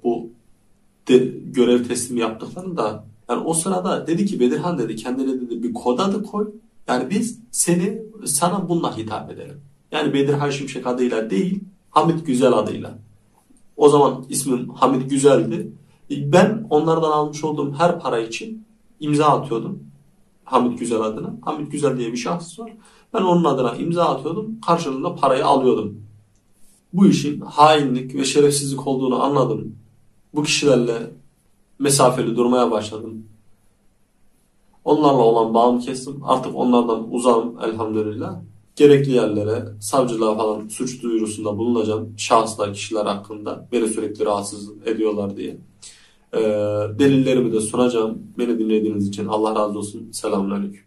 bu 0.03 0.29
de, 1.07 1.17
görev 1.45 1.83
teslimi 1.83 2.19
yaptıklarında 2.19 3.05
yani 3.29 3.43
o 3.45 3.53
sırada 3.53 4.07
dedi 4.07 4.25
ki 4.25 4.39
Bedirhan 4.39 4.77
dedi 4.77 4.95
kendine 4.95 5.41
dedi 5.41 5.63
bir 5.63 5.73
kod 5.73 5.99
adı 5.99 6.23
koy. 6.23 6.47
Yani 6.87 7.09
biz 7.09 7.39
seni 7.51 8.01
sana 8.25 8.69
bununla 8.69 8.97
hitap 8.97 9.31
edelim. 9.31 9.61
Yani 9.91 10.13
Bedirhan 10.13 10.49
Şimşek 10.49 10.87
adıyla 10.87 11.29
değil 11.29 11.63
Hamit 11.89 12.25
Güzel 12.25 12.53
adıyla. 12.53 12.97
O 13.77 13.89
zaman 13.89 14.25
ismim 14.29 14.69
Hamit 14.69 15.09
Güzel'di. 15.09 15.71
Ben 16.09 16.67
onlardan 16.69 17.11
almış 17.11 17.43
olduğum 17.43 17.73
her 17.73 17.99
para 17.99 18.19
için 18.19 18.65
imza 18.99 19.25
atıyordum. 19.25 19.83
Hamit 20.43 20.79
Güzel 20.79 21.01
adına. 21.01 21.33
Hamit 21.41 21.71
Güzel 21.71 21.97
diye 21.97 22.11
bir 22.11 22.17
şahıs 22.17 22.59
var. 22.59 22.73
Ben 23.13 23.21
onun 23.21 23.43
adına 23.43 23.75
imza 23.75 24.05
atıyordum. 24.05 24.61
Karşılığında 24.65 25.15
parayı 25.15 25.45
alıyordum. 25.45 26.01
Bu 26.93 27.07
işin 27.07 27.41
hainlik 27.41 28.15
ve 28.15 28.25
şerefsizlik 28.25 28.87
olduğunu 28.87 29.23
anladım. 29.23 29.75
Bu 30.33 30.43
kişilerle 30.43 31.11
mesafeli 31.79 32.35
durmaya 32.37 32.71
başladım. 32.71 33.25
Onlarla 34.85 35.21
olan 35.21 35.53
bağımı 35.53 35.79
kestim. 35.79 36.23
Artık 36.23 36.55
onlardan 36.55 37.13
uzağım 37.13 37.59
elhamdülillah. 37.63 38.39
Gerekli 38.77 39.11
yerlere, 39.11 39.63
savcılığa 39.79 40.35
falan 40.35 40.67
suç 40.67 41.03
duyurusunda 41.03 41.57
bulunacağım. 41.57 42.13
Şahıslar, 42.17 42.73
kişiler 42.73 43.05
hakkında 43.05 43.67
beni 43.71 43.87
sürekli 43.87 44.25
rahatsız 44.25 44.69
ediyorlar 44.85 45.37
diye. 45.37 45.57
Ee, 46.33 46.39
delillerimi 46.99 47.53
de 47.53 47.59
sunacağım. 47.59 48.23
Beni 48.37 48.59
dinlediğiniz 48.59 49.07
için 49.07 49.27
Allah 49.27 49.55
razı 49.55 49.79
olsun. 49.79 50.11
Selamünaleyküm. 50.11 50.81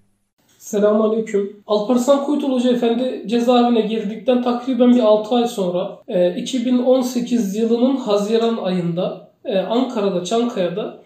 Selamünaleyküm. 0.59 1.63
Alparslan 1.67 2.25
Kuytul 2.25 2.53
Hoca 2.53 2.71
Efendi 2.71 3.25
cezaevine 3.27 3.81
girdikten 3.81 4.43
takriben 4.43 4.95
bir 4.95 5.01
6 5.01 5.35
ay 5.35 5.49
sonra 5.49 5.99
e, 6.09 6.43
2018 6.43 7.57
yılının 7.57 7.97
Haziran 7.97 8.57
ayında 8.57 9.31
e, 9.45 9.59
Ankara'da, 9.59 10.25
Çankaya'da 10.25 11.03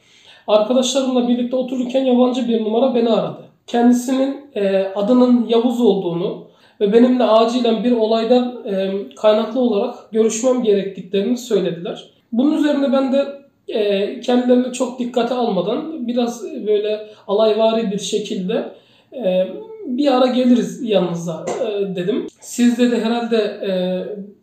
arkadaşlarımla 0.47 1.29
birlikte 1.29 1.57
otururken 1.57 2.05
yabancı 2.05 2.49
bir 2.49 2.65
numara 2.65 2.95
beni 2.95 3.11
aradı. 3.11 3.45
Kendisinin 3.67 4.51
e, 4.55 4.93
adının 4.95 5.47
Yavuz 5.49 5.81
olduğunu 5.81 6.54
ve 6.81 6.93
benimle 6.93 7.25
acilen 7.25 7.85
bir 7.85 7.93
olaydan 7.93 8.63
e, 8.67 8.93
kaynaklı 9.17 9.61
olarak 9.61 10.13
görüşmem 10.13 10.63
gerektiklerini 10.63 11.39
söylediler. 11.39 12.11
Bunun 12.33 12.59
üzerine 12.59 12.93
ben 12.93 13.13
de 13.13 13.45
e, 13.69 14.21
kendilerini 14.21 14.73
çok 14.73 14.99
dikkate 14.99 15.35
almadan 15.35 16.09
biraz 16.09 16.45
böyle 16.67 17.07
alayvari 17.27 17.91
bir 17.91 17.99
şekilde 17.99 18.73
e, 19.13 19.47
bir 19.87 20.17
ara 20.17 20.27
geliriz 20.27 20.83
yanınıza 20.83 21.45
e, 21.61 21.97
dedim. 21.97 22.27
Siz 22.41 22.79
de 22.79 23.01
herhalde 23.01 23.37
e, 23.37 23.73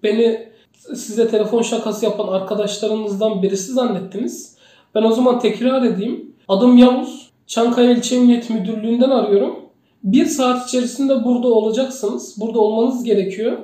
beni 0.03 0.51
size 0.73 1.27
telefon 1.27 1.61
şakası 1.61 2.05
yapan 2.05 2.27
arkadaşlarınızdan 2.27 3.43
birisi 3.43 3.73
zannettiniz. 3.73 4.57
Ben 4.95 5.03
o 5.03 5.11
zaman 5.11 5.39
tekrar 5.39 5.85
edeyim. 5.85 6.33
Adım 6.47 6.77
Yavuz. 6.77 7.31
Çankaya 7.47 7.91
İlçe 7.91 8.15
Emniyet 8.15 8.49
Müdürlüğü'nden 8.49 9.09
arıyorum. 9.09 9.59
Bir 10.03 10.25
saat 10.25 10.67
içerisinde 10.67 11.25
burada 11.25 11.47
olacaksınız. 11.47 12.35
Burada 12.39 12.59
olmanız 12.59 13.03
gerekiyor. 13.03 13.57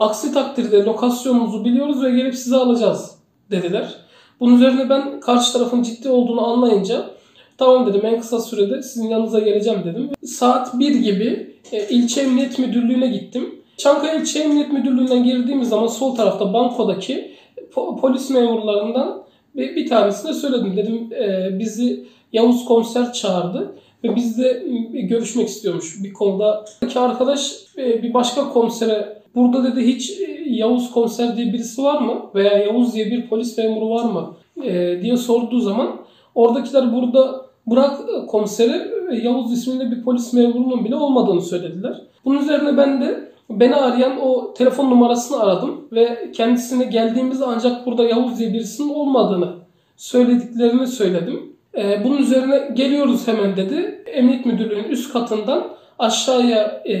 Aksi 0.00 0.34
takdirde 0.34 0.84
lokasyonunuzu 0.84 1.64
biliyoruz 1.64 2.02
ve 2.02 2.10
gelip 2.10 2.34
sizi 2.34 2.56
alacağız 2.56 3.10
dediler. 3.50 3.94
Bunun 4.40 4.56
üzerine 4.56 4.90
ben 4.90 5.20
karşı 5.20 5.52
tarafın 5.52 5.82
ciddi 5.82 6.08
olduğunu 6.08 6.46
anlayınca 6.46 7.10
Tamam 7.58 7.86
dedim 7.86 8.06
en 8.06 8.20
kısa 8.20 8.40
sürede 8.40 8.82
sizin 8.82 9.08
yanınıza 9.08 9.38
geleceğim 9.38 9.80
dedim. 9.84 10.10
Saat 10.24 10.78
1 10.78 10.94
gibi 10.94 11.56
e, 11.72 11.88
ilçe 11.88 12.20
emniyet 12.20 12.58
müdürlüğüne 12.58 13.06
gittim. 13.06 13.62
Çankaya 13.76 14.14
İlçe 14.14 14.38
Emniyet 14.38 14.72
Müdürlüğü'nden 14.72 15.24
girdiğimiz 15.24 15.68
zaman 15.68 15.86
sol 15.86 16.14
tarafta 16.14 16.52
bankodaki 16.52 17.34
po- 17.74 18.00
polis 18.00 18.30
memurlarından 18.30 19.22
bir, 19.56 19.76
bir 19.76 19.88
tanesine 19.88 20.32
söyledim. 20.32 20.76
Dedim 20.76 21.10
e, 21.12 21.58
bizi 21.58 22.04
Yavuz 22.32 22.64
komiser 22.64 23.12
çağırdı 23.12 23.74
ve 24.04 24.16
bizle 24.16 24.62
görüşmek 24.92 25.48
istiyormuş 25.48 26.04
bir 26.04 26.12
konuda. 26.12 26.64
Ki 26.88 26.98
arkadaş 26.98 27.52
e, 27.78 28.02
bir 28.02 28.14
başka 28.14 28.48
komisere 28.48 29.22
burada 29.34 29.64
dedi 29.64 29.86
hiç 29.86 30.10
e, 30.10 30.42
Yavuz 30.46 30.90
komiser 30.90 31.36
diye 31.36 31.52
birisi 31.52 31.82
var 31.82 32.00
mı 32.00 32.14
veya 32.34 32.58
Yavuz 32.58 32.94
diye 32.94 33.06
bir 33.06 33.28
polis 33.28 33.58
memuru 33.58 33.90
var 33.90 34.04
mı 34.04 34.34
e, 34.64 35.02
diye 35.02 35.16
sorduğu 35.16 35.60
zaman 35.60 35.96
oradakiler 36.34 36.92
burada 36.92 37.46
bırak 37.66 38.00
komiseri 38.28 38.90
Yavuz 39.22 39.52
isminde 39.52 39.90
bir 39.90 40.02
polis 40.02 40.32
memurunun 40.32 40.84
bile 40.84 40.96
olmadığını 40.96 41.42
söylediler. 41.42 42.00
Bunun 42.24 42.38
üzerine 42.38 42.76
ben 42.76 43.00
de 43.00 43.32
beni 43.50 43.74
arayan 43.74 44.20
o 44.20 44.54
telefon 44.54 44.90
numarasını 44.90 45.40
aradım 45.40 45.88
ve 45.92 46.32
kendisine 46.32 46.84
geldiğimizde 46.84 47.44
ancak 47.44 47.86
burada 47.86 48.04
Yavuz 48.04 48.38
diye 48.38 48.52
birisinin 48.52 48.94
olmadığını 48.94 49.48
söylediklerini 49.96 50.86
söyledim. 50.86 51.51
Ee, 51.76 52.04
bunun 52.04 52.18
üzerine 52.18 52.70
geliyoruz 52.74 53.28
hemen 53.28 53.56
dedi. 53.56 54.02
Emniyet 54.06 54.46
müdürlüğünün 54.46 54.88
üst 54.88 55.12
katından 55.12 55.68
aşağıya 55.98 56.82
e, 56.84 56.96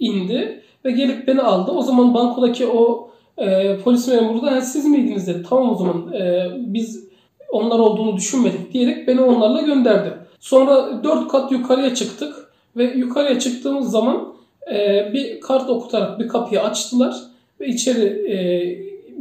indi 0.00 0.62
ve 0.84 0.90
gelip 0.90 1.26
beni 1.28 1.42
aldı. 1.42 1.70
O 1.70 1.82
zaman 1.82 2.14
bankodaki 2.14 2.66
o 2.66 3.10
e, 3.38 3.76
polis 3.78 4.08
memuru 4.08 4.42
da 4.42 4.52
"Ha, 4.52 4.60
siz 4.60 4.84
miydiniz 4.86 5.26
dedi. 5.26 5.42
Tamam 5.48 5.70
o 5.70 5.74
zaman 5.74 6.12
e, 6.12 6.46
biz 6.56 7.08
onlar 7.52 7.78
olduğunu 7.78 8.16
düşünmedik 8.16 8.72
diyerek 8.72 9.08
beni 9.08 9.20
onlarla 9.20 9.62
gönderdi. 9.62 10.12
Sonra 10.40 11.04
dört 11.04 11.28
kat 11.28 11.52
yukarıya 11.52 11.94
çıktık 11.94 12.34
ve 12.76 12.84
yukarıya 12.84 13.38
çıktığımız 13.38 13.90
zaman 13.90 14.34
e, 14.74 15.10
bir 15.12 15.40
kart 15.40 15.70
okutarak 15.70 16.18
bir 16.18 16.28
kapıyı 16.28 16.62
açtılar 16.62 17.14
ve 17.60 17.66
içeri 17.66 18.04
e, 18.32 18.36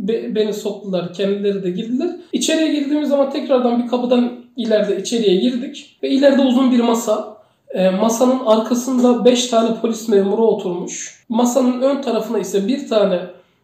be- 0.07 0.35
beni 0.35 0.53
soktular. 0.53 1.13
Kendileri 1.13 1.63
de 1.63 1.69
girdiler. 1.71 2.09
İçeriye 2.33 2.73
girdiğimiz 2.79 3.09
zaman 3.09 3.31
tekrardan 3.31 3.83
bir 3.83 3.87
kapıdan 3.87 4.31
ileride 4.57 4.97
içeriye 5.01 5.35
girdik 5.35 5.97
ve 6.03 6.09
ileride 6.09 6.41
uzun 6.41 6.71
bir 6.71 6.79
masa. 6.79 7.37
E, 7.73 7.89
masanın 7.89 8.45
arkasında 8.45 9.25
5 9.25 9.47
tane 9.47 9.75
polis 9.81 10.09
memuru 10.09 10.47
oturmuş. 10.47 11.25
Masanın 11.29 11.81
ön 11.81 12.01
tarafına 12.01 12.39
ise 12.39 12.67
bir 12.67 12.87
tane 12.87 13.19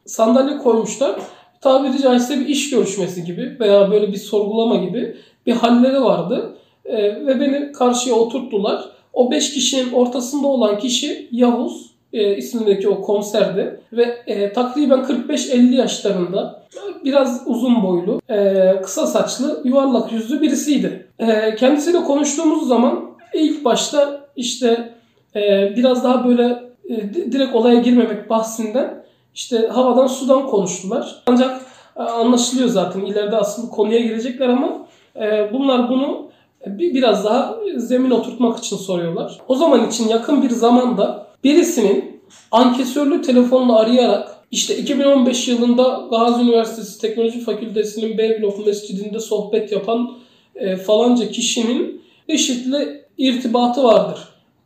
sandalye 0.06 0.58
koymuşlar. 0.58 1.16
Tabiri 1.62 2.02
caizse 2.02 2.40
bir 2.40 2.46
iş 2.46 2.70
görüşmesi 2.70 3.24
gibi 3.24 3.58
veya 3.60 3.92
böyle 3.92 4.12
bir 4.12 4.18
sorgulama 4.18 4.76
gibi 4.76 5.18
bir 5.46 5.54
halleri 5.54 6.02
vardı. 6.02 6.58
E, 6.86 7.26
ve 7.26 7.40
beni 7.40 7.72
karşıya 7.72 8.16
oturttular. 8.16 8.84
O 9.14 9.32
5 9.32 9.54
kişinin 9.54 9.92
ortasında 9.92 10.48
olan 10.48 10.80
kişi 10.80 11.28
Yavuz 11.32 11.93
e, 12.14 12.38
ismindeki 12.38 12.90
o 12.90 13.02
komiserdi 13.02 13.80
ve 13.94 14.04
e, 14.28 14.54
takriben 14.54 15.00
45-50 15.00 15.76
yaşlarında 15.76 16.64
biraz 17.06 17.44
uzun 17.46 17.84
boylu, 17.84 18.22
e, 18.30 18.72
kısa 18.84 19.08
saçlı, 19.08 19.62
yuvarlak 19.64 20.12
yüzlü 20.12 20.42
birisiydi. 20.42 21.08
E, 21.20 21.56
kendisiyle 21.56 22.04
konuştuğumuz 22.04 22.68
zaman 22.68 23.00
ilk 23.34 23.66
başta 23.66 24.26
işte 24.36 24.94
e, 25.36 25.74
biraz 25.78 26.04
daha 26.04 26.28
böyle 26.28 26.64
e, 26.90 27.14
di- 27.14 27.32
direkt 27.32 27.56
olaya 27.56 27.76
girmemek 27.80 28.30
bahsinden 28.30 29.04
işte 29.36 29.68
havadan 29.68 30.08
sudan 30.08 30.48
konuştular. 30.48 31.24
Ancak 31.28 31.62
e, 31.98 32.02
anlaşılıyor 32.02 32.70
zaten 32.70 33.02
ileride 33.02 33.36
aslında 33.36 33.70
konuya 33.72 34.00
girecekler 34.00 34.50
ama 34.50 34.88
e, 35.16 35.50
bunlar 35.54 35.90
bunu 35.90 36.24
bir 36.66 36.94
biraz 36.94 37.26
daha 37.26 37.56
zemin 37.78 38.12
oturtmak 38.12 38.58
için 38.58 38.78
soruyorlar. 38.78 39.38
O 39.48 39.56
zaman 39.56 39.88
için 39.88 40.08
yakın 40.08 40.42
bir 40.44 40.50
zamanda 40.50 41.28
birisinin 41.44 42.22
ankesörlü 42.52 43.22
telefonla 43.22 43.80
arayarak 43.80 44.34
işte 44.52 44.78
2015 44.78 45.48
yılında 45.48 46.08
Gazi 46.10 46.44
Üniversitesi 46.44 47.02
Teknoloji 47.02 47.40
Fakültesi'nin 47.40 48.18
B 48.18 48.42
blok 48.42 48.66
mescidinde 48.66 49.20
sohbet 49.20 49.72
yapan 49.72 50.12
e, 50.56 50.76
falanca 50.76 51.32
kişinin 51.32 52.02
IŞİD'le 52.28 53.04
irtibatı 53.18 53.84
vardır 53.84 54.20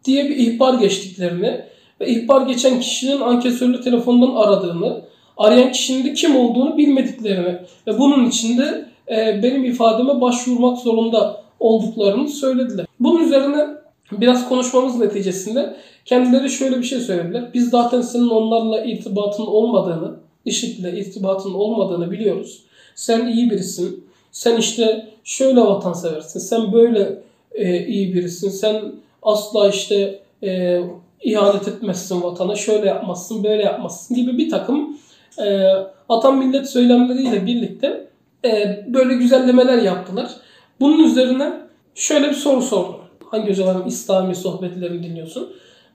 diye 0.05 0.29
bir 0.29 0.35
ihbar 0.35 0.73
geçtiklerini 0.73 1.61
ve 2.01 2.07
ihbar 2.07 2.47
geçen 2.47 2.79
kişinin 2.79 3.21
ankesörlü 3.21 3.81
telefondan 3.81 4.35
aradığını, 4.35 5.01
arayan 5.37 5.71
kişinin 5.71 6.03
de 6.03 6.13
kim 6.13 6.35
olduğunu 6.35 6.77
bilmediklerini 6.77 7.57
ve 7.87 7.99
bunun 7.99 8.25
için 8.25 8.57
de 8.57 8.85
e, 9.11 9.43
benim 9.43 9.65
ifademe 9.65 10.21
başvurmak 10.21 10.77
zorunda 10.77 11.41
olduklarını 11.59 12.27
söylediler. 12.27 12.85
Bunun 12.99 13.23
üzerine 13.23 13.67
biraz 14.11 14.49
konuşmamız 14.49 14.99
neticesinde 14.99 15.75
kendileri 16.05 16.49
şöyle 16.49 16.77
bir 16.77 16.83
şey 16.83 16.99
söylediler. 16.99 17.53
Biz 17.53 17.69
zaten 17.69 18.01
senin 18.01 18.29
onlarla 18.29 18.83
irtibatın 18.85 19.45
olmadığını, 19.45 20.15
IŞİD'le 20.45 20.93
irtibatın 20.93 21.53
olmadığını 21.53 22.11
biliyoruz. 22.11 22.63
Sen 22.95 23.27
iyi 23.27 23.51
birisin. 23.51 24.07
Sen 24.31 24.57
işte 24.57 25.07
şöyle 25.23 25.61
vatanseversin. 25.61 26.39
Sen 26.39 26.73
böyle 26.73 27.23
e, 27.51 27.85
iyi 27.85 28.13
birisin. 28.13 28.49
Sen 28.49 28.81
asla 29.23 29.69
işte 29.69 30.19
e, 30.43 30.81
ihanet 31.21 31.67
etmezsin 31.67 32.21
vatana. 32.21 32.55
Şöyle 32.55 32.87
yapmazsın, 32.87 33.43
böyle 33.43 33.63
yapmazsın 33.63 34.15
gibi 34.17 34.37
bir 34.37 34.49
takım 34.49 34.97
e, 35.39 35.67
atan 36.09 36.37
millet 36.37 36.69
söylemleriyle 36.69 37.45
birlikte 37.45 38.07
e, 38.45 38.83
böyle 38.87 39.13
güzellemeler 39.13 39.77
yaptılar. 39.77 40.29
Bunun 40.79 41.03
üzerine 41.03 41.53
şöyle 41.95 42.29
bir 42.29 42.35
soru 42.35 42.61
sordum. 42.61 43.06
Hangi 43.31 43.49
hocaların 43.49 43.87
İslami 43.87 44.35
sohbetlerini 44.35 45.03
dinliyorsun? 45.03 45.49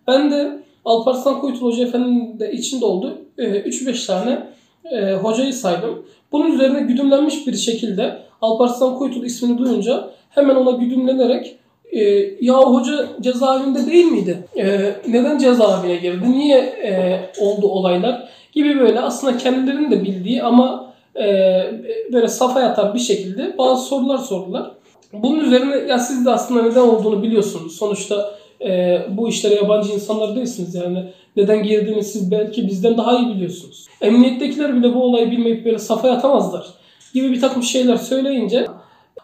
Ben 0.08 0.30
de 0.30 0.62
Alparslan 0.84 1.40
Kuytul 1.40 1.72
Hoca 1.72 1.84
Efendi'nin 1.84 2.40
de 2.40 2.52
içinde 2.52 2.84
olduğu 2.84 3.18
e, 3.38 3.44
3-5 3.44 4.06
tane 4.06 4.46
e, 4.92 5.12
hocayı 5.12 5.52
saydım. 5.52 6.06
Bunun 6.32 6.52
üzerine 6.52 6.80
güdümlenmiş 6.80 7.46
bir 7.46 7.56
şekilde 7.56 8.18
Alparslan 8.42 8.96
Kuytul 8.96 9.24
ismini 9.24 9.58
duyunca 9.58 10.10
hemen 10.30 10.54
ona 10.54 10.70
güdümlenerek 10.70 11.56
e, 11.92 12.00
ya 12.40 12.54
hoca 12.54 13.06
cezaevinde 13.20 13.86
değil 13.86 14.04
miydi? 14.04 14.44
E, 14.56 14.94
neden 15.08 15.38
cezaevine 15.38 15.96
girdi? 15.96 16.32
Niye 16.32 16.72
oldu 17.40 17.68
olaylar? 17.68 18.28
Gibi 18.52 18.80
böyle 18.80 19.00
aslında 19.00 19.36
kendilerinin 19.36 19.90
de 19.90 20.02
bildiği 20.02 20.42
ama 20.42 20.92
böyle 22.12 22.28
safa 22.28 22.60
yatan 22.60 22.94
bir 22.94 22.98
şekilde 22.98 23.58
bazı 23.58 23.84
sorular 23.84 24.18
sordular. 24.18 24.70
Bunun 25.12 25.40
üzerine 25.44 25.76
ya 25.76 25.98
siz 25.98 26.26
de 26.26 26.30
aslında 26.30 26.62
neden 26.62 26.80
olduğunu 26.80 27.22
biliyorsunuz. 27.22 27.76
Sonuçta 27.76 28.34
e, 28.64 28.98
bu 29.10 29.28
işlere 29.28 29.54
yabancı 29.54 29.92
insanlar 29.92 30.36
değilsiniz 30.36 30.74
yani. 30.74 31.12
Neden 31.36 31.62
girdiğini 31.62 32.04
siz 32.04 32.30
belki 32.30 32.66
bizden 32.66 32.96
daha 32.96 33.18
iyi 33.18 33.34
biliyorsunuz. 33.34 33.86
Emniyettekiler 34.00 34.76
bile 34.76 34.94
bu 34.94 35.02
olayı 35.02 35.30
bilmeyip 35.30 35.64
böyle 35.64 35.78
safa 35.78 36.08
yatamazlar 36.08 36.66
gibi 37.14 37.32
bir 37.32 37.40
takım 37.40 37.62
şeyler 37.62 37.96
söyleyince 37.96 38.66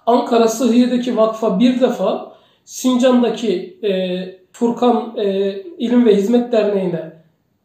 Ankara 0.07 0.49
Sıhhiye'deki 0.49 1.17
vakfa 1.17 1.61
bir 1.61 1.81
defa 1.81 2.33
Sincan'daki 2.65 3.79
e, 3.83 4.19
Furkan 4.53 5.15
e, 5.17 5.55
İlim 5.79 6.07
ve 6.07 6.17
Hizmet 6.17 6.53
Derneği'ne 6.53 7.13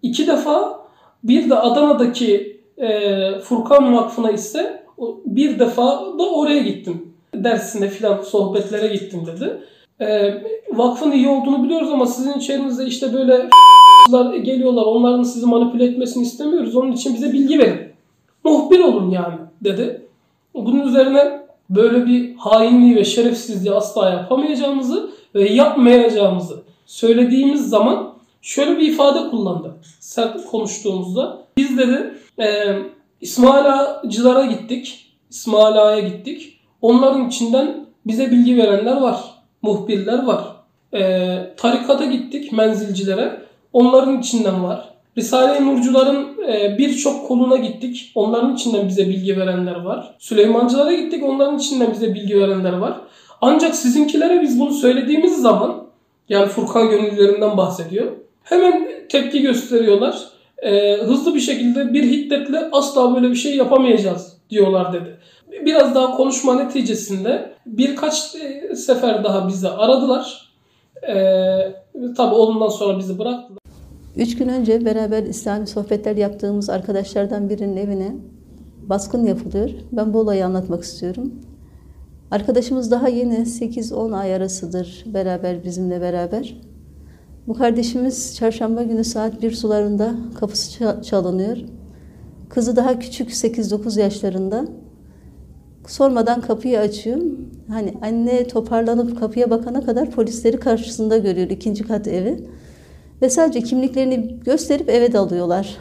iki 0.01 0.27
defa 0.27 0.80
bir 1.24 1.50
de 1.50 1.56
Adana'daki 1.56 2.62
e, 2.77 3.39
Furkan 3.39 3.96
Vakfı'na 3.96 4.32
ise 4.32 4.84
bir 5.25 5.60
defa 5.60 5.86
da 6.20 6.30
oraya 6.30 6.60
gittim. 6.60 7.12
Dersine 7.44 7.88
filan 7.90 8.22
sohbetlere 8.22 8.88
gittim 8.88 9.26
dedi. 9.26 9.58
E, 10.02 10.34
vakfın 10.72 11.12
iyi 11.12 11.28
olduğunu 11.28 11.64
biliyoruz 11.64 11.90
ama 11.92 12.06
sizin 12.06 12.34
içerinizde 12.34 12.86
işte 12.86 13.14
böyle 13.14 13.50
geliyorlar 14.44 14.84
onların 14.86 15.24
sizi 15.24 15.46
manipüle 15.46 15.86
etmesini 15.86 16.24
istemiyoruz. 16.24 16.76
Onun 16.76 16.92
için 16.92 17.14
bize 17.14 17.34
bilgi 17.34 17.60
verin. 17.60 17.80
Muhbir 18.44 18.80
olun 18.80 19.10
yani 19.10 19.36
dedi. 19.62 20.02
Bunun 20.54 20.88
üzerine 20.88 21.44
böyle 21.70 22.06
bir 22.06 22.36
hainliği 22.36 22.96
ve 22.96 23.06
şerefsizliği 23.06 23.74
asla 23.74 24.10
yapamayacağımızı 24.10 25.10
ve 25.36 25.50
yapmayacağımızı 25.50 26.64
söylediğimiz 26.86 27.70
zaman 27.70 28.14
şöyle 28.42 28.80
bir 28.80 28.88
ifade 28.88 29.30
kullandı. 29.30 29.76
Sert 30.00 30.46
konuştuğumuzda. 30.46 31.38
Biz 31.58 31.78
dedi 31.78 32.14
e, 32.40 32.76
İsmail 33.22 33.74
Ağacılara 33.74 34.46
gittik. 34.46 35.14
İsmail 35.30 35.78
Ağa'ya 35.78 36.00
gittik. 36.00 36.60
Onların 36.84 37.28
içinden 37.28 37.86
bize 38.06 38.32
bilgi 38.32 38.58
verenler 38.58 38.98
var. 39.02 39.20
Muhbirler 39.62 40.24
var. 40.24 40.44
E, 40.94 41.02
tarikata 41.58 42.06
gittik 42.06 42.52
menzilcilere. 42.52 43.42
Onların 43.74 44.20
içinden 44.20 44.63
var. 44.63 44.90
Risale-i 45.18 45.66
Nurcuların 45.66 46.28
e, 46.48 46.78
birçok 46.78 47.28
koluna 47.28 47.56
gittik. 47.56 48.12
Onların 48.16 48.56
içinden 48.56 48.88
bize 48.88 49.10
bilgi 49.10 49.38
verenler 49.38 49.75
var. 49.75 50.16
Süleymancılara 50.20 50.94
gittik. 50.94 51.24
Onların 51.24 51.58
içinden 51.58 51.92
bize 51.92 52.13
bilgi 52.13 52.40
verenler 52.40 52.74
var. 52.74 53.02
Ancak 53.42 53.75
sizinkilere 53.75 54.42
biz 54.42 54.60
bunu 54.60 54.74
söylediğimiz 54.74 55.42
zaman 55.42 55.88
yani 56.30 56.48
Furkan 56.48 56.90
gönüllülerinden 56.90 57.58
bahsediyor. 57.58 58.12
Hemen 58.44 58.90
tepki 59.10 59.42
gösteriyorlar. 59.42 60.16
E, 60.63 60.98
hızlı 60.98 61.36
bir 61.36 61.40
şekilde 61.40 61.94
bir 61.94 62.04
hiddetle 62.04 62.70
asla 62.72 63.16
böyle 63.16 63.30
bir 63.30 63.36
şey 63.36 63.56
yapamayacağız 63.56 64.38
diyorlar 64.50 64.94
dedi. 64.94 65.18
Biraz 65.65 65.95
daha 65.95 66.17
konuşma 66.17 66.55
neticesinde 66.55 67.53
birkaç 67.65 68.36
e, 68.36 68.75
sefer 68.75 69.24
daha 69.24 69.48
bizi 69.48 69.69
aradılar. 69.69 70.53
E, 71.07 71.15
tabii 72.17 72.36
ondan 72.36 72.69
sonra 72.69 73.00
bizi 73.00 73.19
bıraktılar. 73.19 73.60
Üç 74.15 74.38
gün 74.38 74.48
önce 74.48 74.86
beraber 74.86 75.24
İslami 75.24 75.67
sohbetler 75.67 76.15
yaptığımız 76.15 76.69
arkadaşlardan 76.69 77.50
birinin 77.50 77.77
evine 77.77 78.15
baskın 78.89 79.25
yapılıyor. 79.25 79.69
Ben 79.91 80.13
bu 80.13 80.19
olayı 80.19 80.45
anlatmak 80.45 80.83
istiyorum. 80.83 81.33
Arkadaşımız 82.31 82.91
daha 82.91 83.07
yeni 83.07 83.36
8-10 83.36 84.15
ay 84.15 84.36
arasıdır 84.36 85.03
beraber 85.05 85.63
bizimle 85.63 86.01
beraber. 86.01 86.57
Bu 87.48 87.53
kardeşimiz 87.53 88.36
çarşamba 88.36 88.83
günü 88.83 89.03
saat 89.03 89.41
1 89.41 89.51
sularında 89.51 90.15
kapısı 90.39 91.01
çalınıyor. 91.03 91.57
Kızı 92.50 92.75
daha 92.75 93.00
küçük 93.00 93.29
8-9 93.29 94.00
yaşlarında. 94.00 94.65
Sormadan 95.88 96.42
kapıyı 96.42 96.80
açıyor. 96.80 97.18
Hani 97.68 97.94
anne 98.02 98.48
toparlanıp 98.48 99.20
kapıya 99.20 99.50
bakana 99.50 99.86
kadar 99.86 100.12
polisleri 100.12 100.58
karşısında 100.58 101.18
görüyor 101.18 101.50
ikinci 101.50 101.84
kat 101.84 102.08
evi. 102.08 102.40
Ve 103.22 103.30
sadece 103.30 103.62
kimliklerini 103.62 104.40
gösterip 104.46 104.90
eve 104.90 105.13
dalıyorlar. 105.13 105.78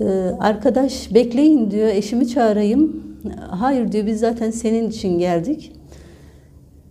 Ee, 0.00 0.04
arkadaş 0.40 1.14
bekleyin 1.14 1.70
diyor 1.70 1.88
eşimi 1.88 2.28
çağırayım. 2.28 3.02
Hayır 3.50 3.92
diyor 3.92 4.06
biz 4.06 4.20
zaten 4.20 4.50
senin 4.50 4.90
için 4.90 5.18
geldik. 5.18 5.72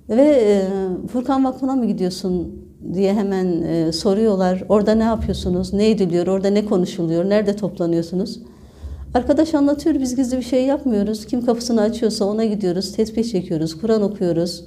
Ve 0.10 0.22
e, 0.22 0.68
Furkan 1.08 1.46
Vakfı'na 1.46 1.76
mı 1.76 1.86
gidiyorsun 1.86 2.66
diye 2.94 3.14
hemen 3.14 3.62
e, 3.62 3.92
soruyorlar. 3.92 4.64
Orada 4.70 4.96
ne 4.96 5.04
yapıyorsunuz? 5.04 5.74
Ne 5.74 5.90
ediliyor? 5.90 6.28
Orada 6.28 6.50
ne 6.50 6.66
konuşuluyor? 6.66 7.30
Nerede 7.30 7.56
toplanıyorsunuz? 7.56 8.40
Arkadaş 9.14 9.54
anlatıyor 9.54 9.96
biz 10.00 10.16
gizli 10.16 10.38
bir 10.38 10.42
şey 10.44 10.66
yapmıyoruz. 10.66 11.26
Kim 11.26 11.46
kapısını 11.46 11.82
açıyorsa 11.82 12.26
ona 12.26 12.46
gidiyoruz. 12.46 12.92
Tesbih 12.92 13.24
çekiyoruz. 13.24 13.82
Kur'an 13.82 14.02
okuyoruz. 14.02 14.66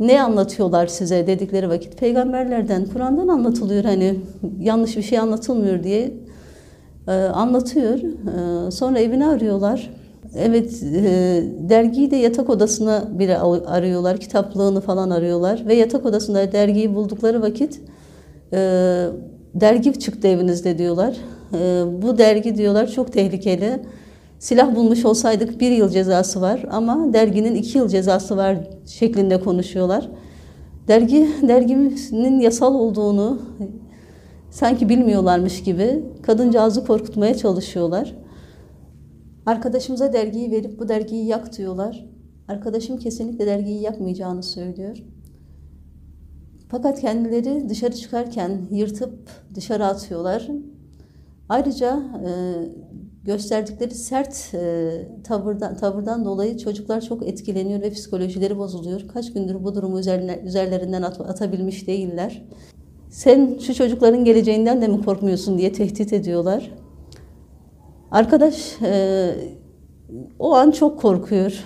Ne 0.00 0.22
anlatıyorlar 0.22 0.86
size 0.86 1.26
dedikleri 1.26 1.68
vakit 1.68 1.98
peygamberlerden, 1.98 2.86
Kur'an'dan 2.86 3.28
anlatılıyor 3.28 3.84
hani 3.84 4.16
yanlış 4.60 4.96
bir 4.96 5.02
şey 5.02 5.18
anlatılmıyor 5.18 5.82
diye 5.82 6.14
e, 7.08 7.12
anlatıyor. 7.12 7.98
E, 7.98 8.70
sonra 8.70 8.98
evini 8.98 9.26
arıyorlar. 9.26 9.90
Evet, 10.36 10.82
e, 10.82 11.44
dergiyi 11.68 12.10
de 12.10 12.16
yatak 12.16 12.50
odasına 12.50 13.18
bile 13.18 13.38
arıyorlar, 13.38 14.16
kitaplığını 14.16 14.80
falan 14.80 15.10
arıyorlar 15.10 15.66
ve 15.66 15.74
yatak 15.74 16.06
odasında 16.06 16.52
dergiyi 16.52 16.94
buldukları 16.94 17.42
vakit 17.42 17.80
e, 18.52 18.58
dergi 19.54 19.98
çıktı 19.98 20.28
evinizde 20.28 20.78
diyorlar. 20.78 21.16
E, 21.54 21.84
bu 22.02 22.18
dergi 22.18 22.56
diyorlar 22.56 22.86
çok 22.86 23.12
tehlikeli. 23.12 23.82
Silah 24.38 24.76
bulmuş 24.76 25.04
olsaydık 25.04 25.60
bir 25.60 25.70
yıl 25.70 25.88
cezası 25.88 26.40
var 26.40 26.64
ama 26.70 27.12
derginin 27.12 27.54
iki 27.54 27.78
yıl 27.78 27.88
cezası 27.88 28.36
var 28.36 28.56
şeklinde 28.86 29.40
konuşuyorlar. 29.40 30.10
Dergi 30.88 31.28
derginin 31.48 32.40
yasal 32.40 32.74
olduğunu 32.74 33.42
sanki 34.50 34.88
bilmiyorlarmış 34.88 35.62
gibi 35.62 36.04
kadıncağızı 36.22 36.86
korkutmaya 36.86 37.34
çalışıyorlar. 37.34 38.16
Arkadaşımıza 39.46 40.12
dergiyi 40.12 40.50
verip 40.50 40.78
bu 40.78 40.88
dergiyi 40.88 41.26
yak 41.26 41.58
diyorlar. 41.58 42.06
Arkadaşım 42.48 42.96
kesinlikle 42.96 43.46
dergiyi 43.46 43.80
yakmayacağını 43.80 44.42
söylüyor. 44.42 45.02
Fakat 46.68 47.00
kendileri 47.00 47.68
dışarı 47.68 47.94
çıkarken 47.94 48.60
yırtıp 48.70 49.30
dışarı 49.54 49.86
atıyorlar. 49.86 50.48
Ayrıca 51.48 52.02
e, 52.26 52.30
gösterdikleri 53.24 53.94
sert 53.94 54.54
e, 54.54 54.90
tavırdan, 55.24 55.76
tavırdan 55.76 56.24
dolayı 56.24 56.58
çocuklar 56.58 57.00
çok 57.00 57.28
etkileniyor 57.28 57.80
ve 57.80 57.90
psikolojileri 57.90 58.58
bozuluyor. 58.58 59.08
Kaç 59.14 59.32
gündür 59.32 59.64
bu 59.64 59.74
durumu 59.74 60.00
üzerine, 60.00 60.40
üzerlerinden 60.44 61.02
at, 61.02 61.20
atabilmiş 61.20 61.86
değiller. 61.86 62.42
Sen 63.10 63.58
şu 63.58 63.74
çocukların 63.74 64.24
geleceğinden 64.24 64.82
de 64.82 64.88
mi 64.88 65.04
korkmuyorsun 65.04 65.58
diye 65.58 65.72
tehdit 65.72 66.12
ediyorlar. 66.12 66.70
Arkadaş 68.10 68.76
e, 68.82 69.30
o 70.38 70.54
an 70.54 70.70
çok 70.70 71.00
korkuyor 71.00 71.64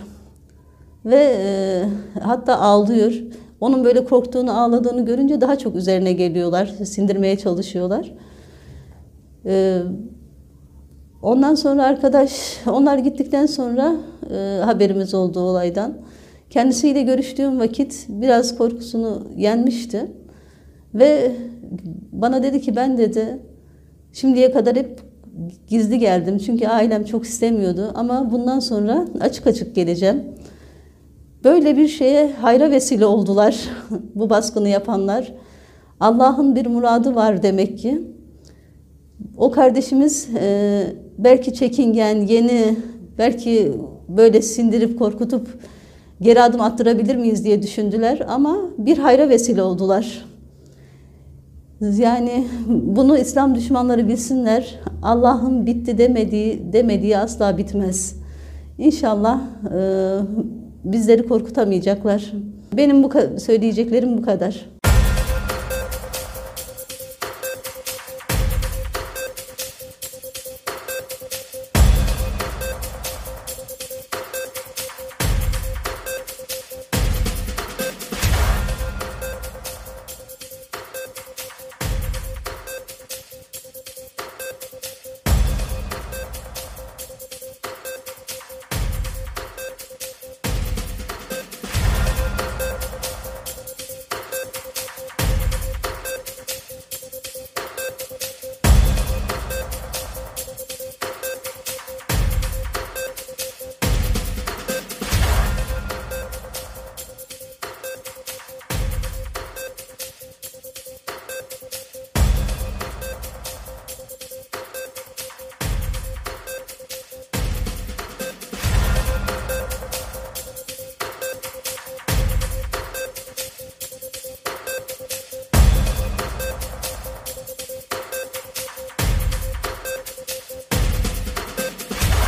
ve 1.05 1.37
e, 1.39 1.85
hatta 2.21 2.61
ağlıyor. 2.61 3.13
Onun 3.61 3.85
böyle 3.85 4.05
korktuğunu, 4.05 4.61
ağladığını 4.61 5.05
görünce 5.05 5.41
daha 5.41 5.59
çok 5.59 5.77
üzerine 5.77 6.13
geliyorlar, 6.13 6.67
sindirmeye 6.67 7.39
çalışıyorlar. 7.39 8.15
E, 9.49 9.83
ondan 11.23 11.55
sonra 11.55 11.85
arkadaş, 11.85 12.61
onlar 12.67 12.99
gittikten 12.99 13.47
sonra 13.47 13.95
e, 14.31 14.61
haberimiz 14.65 15.15
oldu 15.15 15.41
olaydan. 15.41 15.95
Kendisiyle 16.51 17.03
görüştüğüm 17.03 17.61
vakit 17.61 18.07
biraz 18.09 18.59
korkusunu 18.59 19.23
yenmişti. 19.37 20.07
Ve 20.95 21.33
bana 22.13 22.43
dedi 22.43 22.61
ki 22.61 22.77
ben 22.77 22.99
dedi 22.99 23.39
şimdiye 24.13 24.53
kadar 24.53 24.77
hep 24.77 25.01
gizli 25.67 25.99
geldim. 25.99 26.39
Çünkü 26.39 26.67
ailem 26.67 27.05
çok 27.05 27.25
istemiyordu 27.25 27.93
ama 27.95 28.31
bundan 28.31 28.61
sonra 28.61 29.07
açık 29.21 29.47
açık 29.47 29.75
geleceğim. 29.75 30.25
Böyle 31.45 31.77
bir 31.77 31.89
şeye 31.89 32.33
hayra 32.33 32.71
vesile 32.71 33.07
oldular 33.07 33.69
bu 34.15 34.31
baskını 34.31 34.69
yapanlar. 34.69 35.33
Allah'ın 36.01 36.57
bir 36.57 36.67
muradı 36.67 37.15
var 37.15 37.43
demek 37.43 37.79
ki. 37.79 38.03
O 39.39 39.51
kardeşimiz 39.51 40.29
e, 40.41 40.83
belki 41.19 41.55
çekingen, 41.55 42.17
yeni, 42.27 42.77
belki 43.19 43.73
böyle 44.09 44.43
sindirip 44.43 44.99
korkutup 44.99 45.49
geri 46.21 46.43
adım 46.43 46.61
attırabilir 46.61 47.17
miyiz 47.17 47.45
diye 47.45 47.63
düşündüler 47.63 48.27
ama 48.29 48.59
bir 48.79 48.99
hayra 48.99 49.29
vesile 49.29 49.63
oldular. 49.63 50.25
Yani 51.99 52.47
bunu 52.67 53.19
İslam 53.19 53.55
düşmanları 53.55 54.09
bilsinler. 54.09 54.81
Allah'ın 55.03 55.67
bitti 55.67 55.99
demediği 55.99 56.73
demediği 56.73 57.19
asla 57.19 57.59
bitmez. 57.59 58.17
İnşallah 58.79 59.41
e, 59.75 59.81
bizleri 60.85 61.29
korkutamayacaklar. 61.29 62.33
Benim 62.77 63.03
bu 63.03 63.11
söyleyeceklerim 63.39 64.19
bu 64.19 64.23
kadar. 64.23 64.78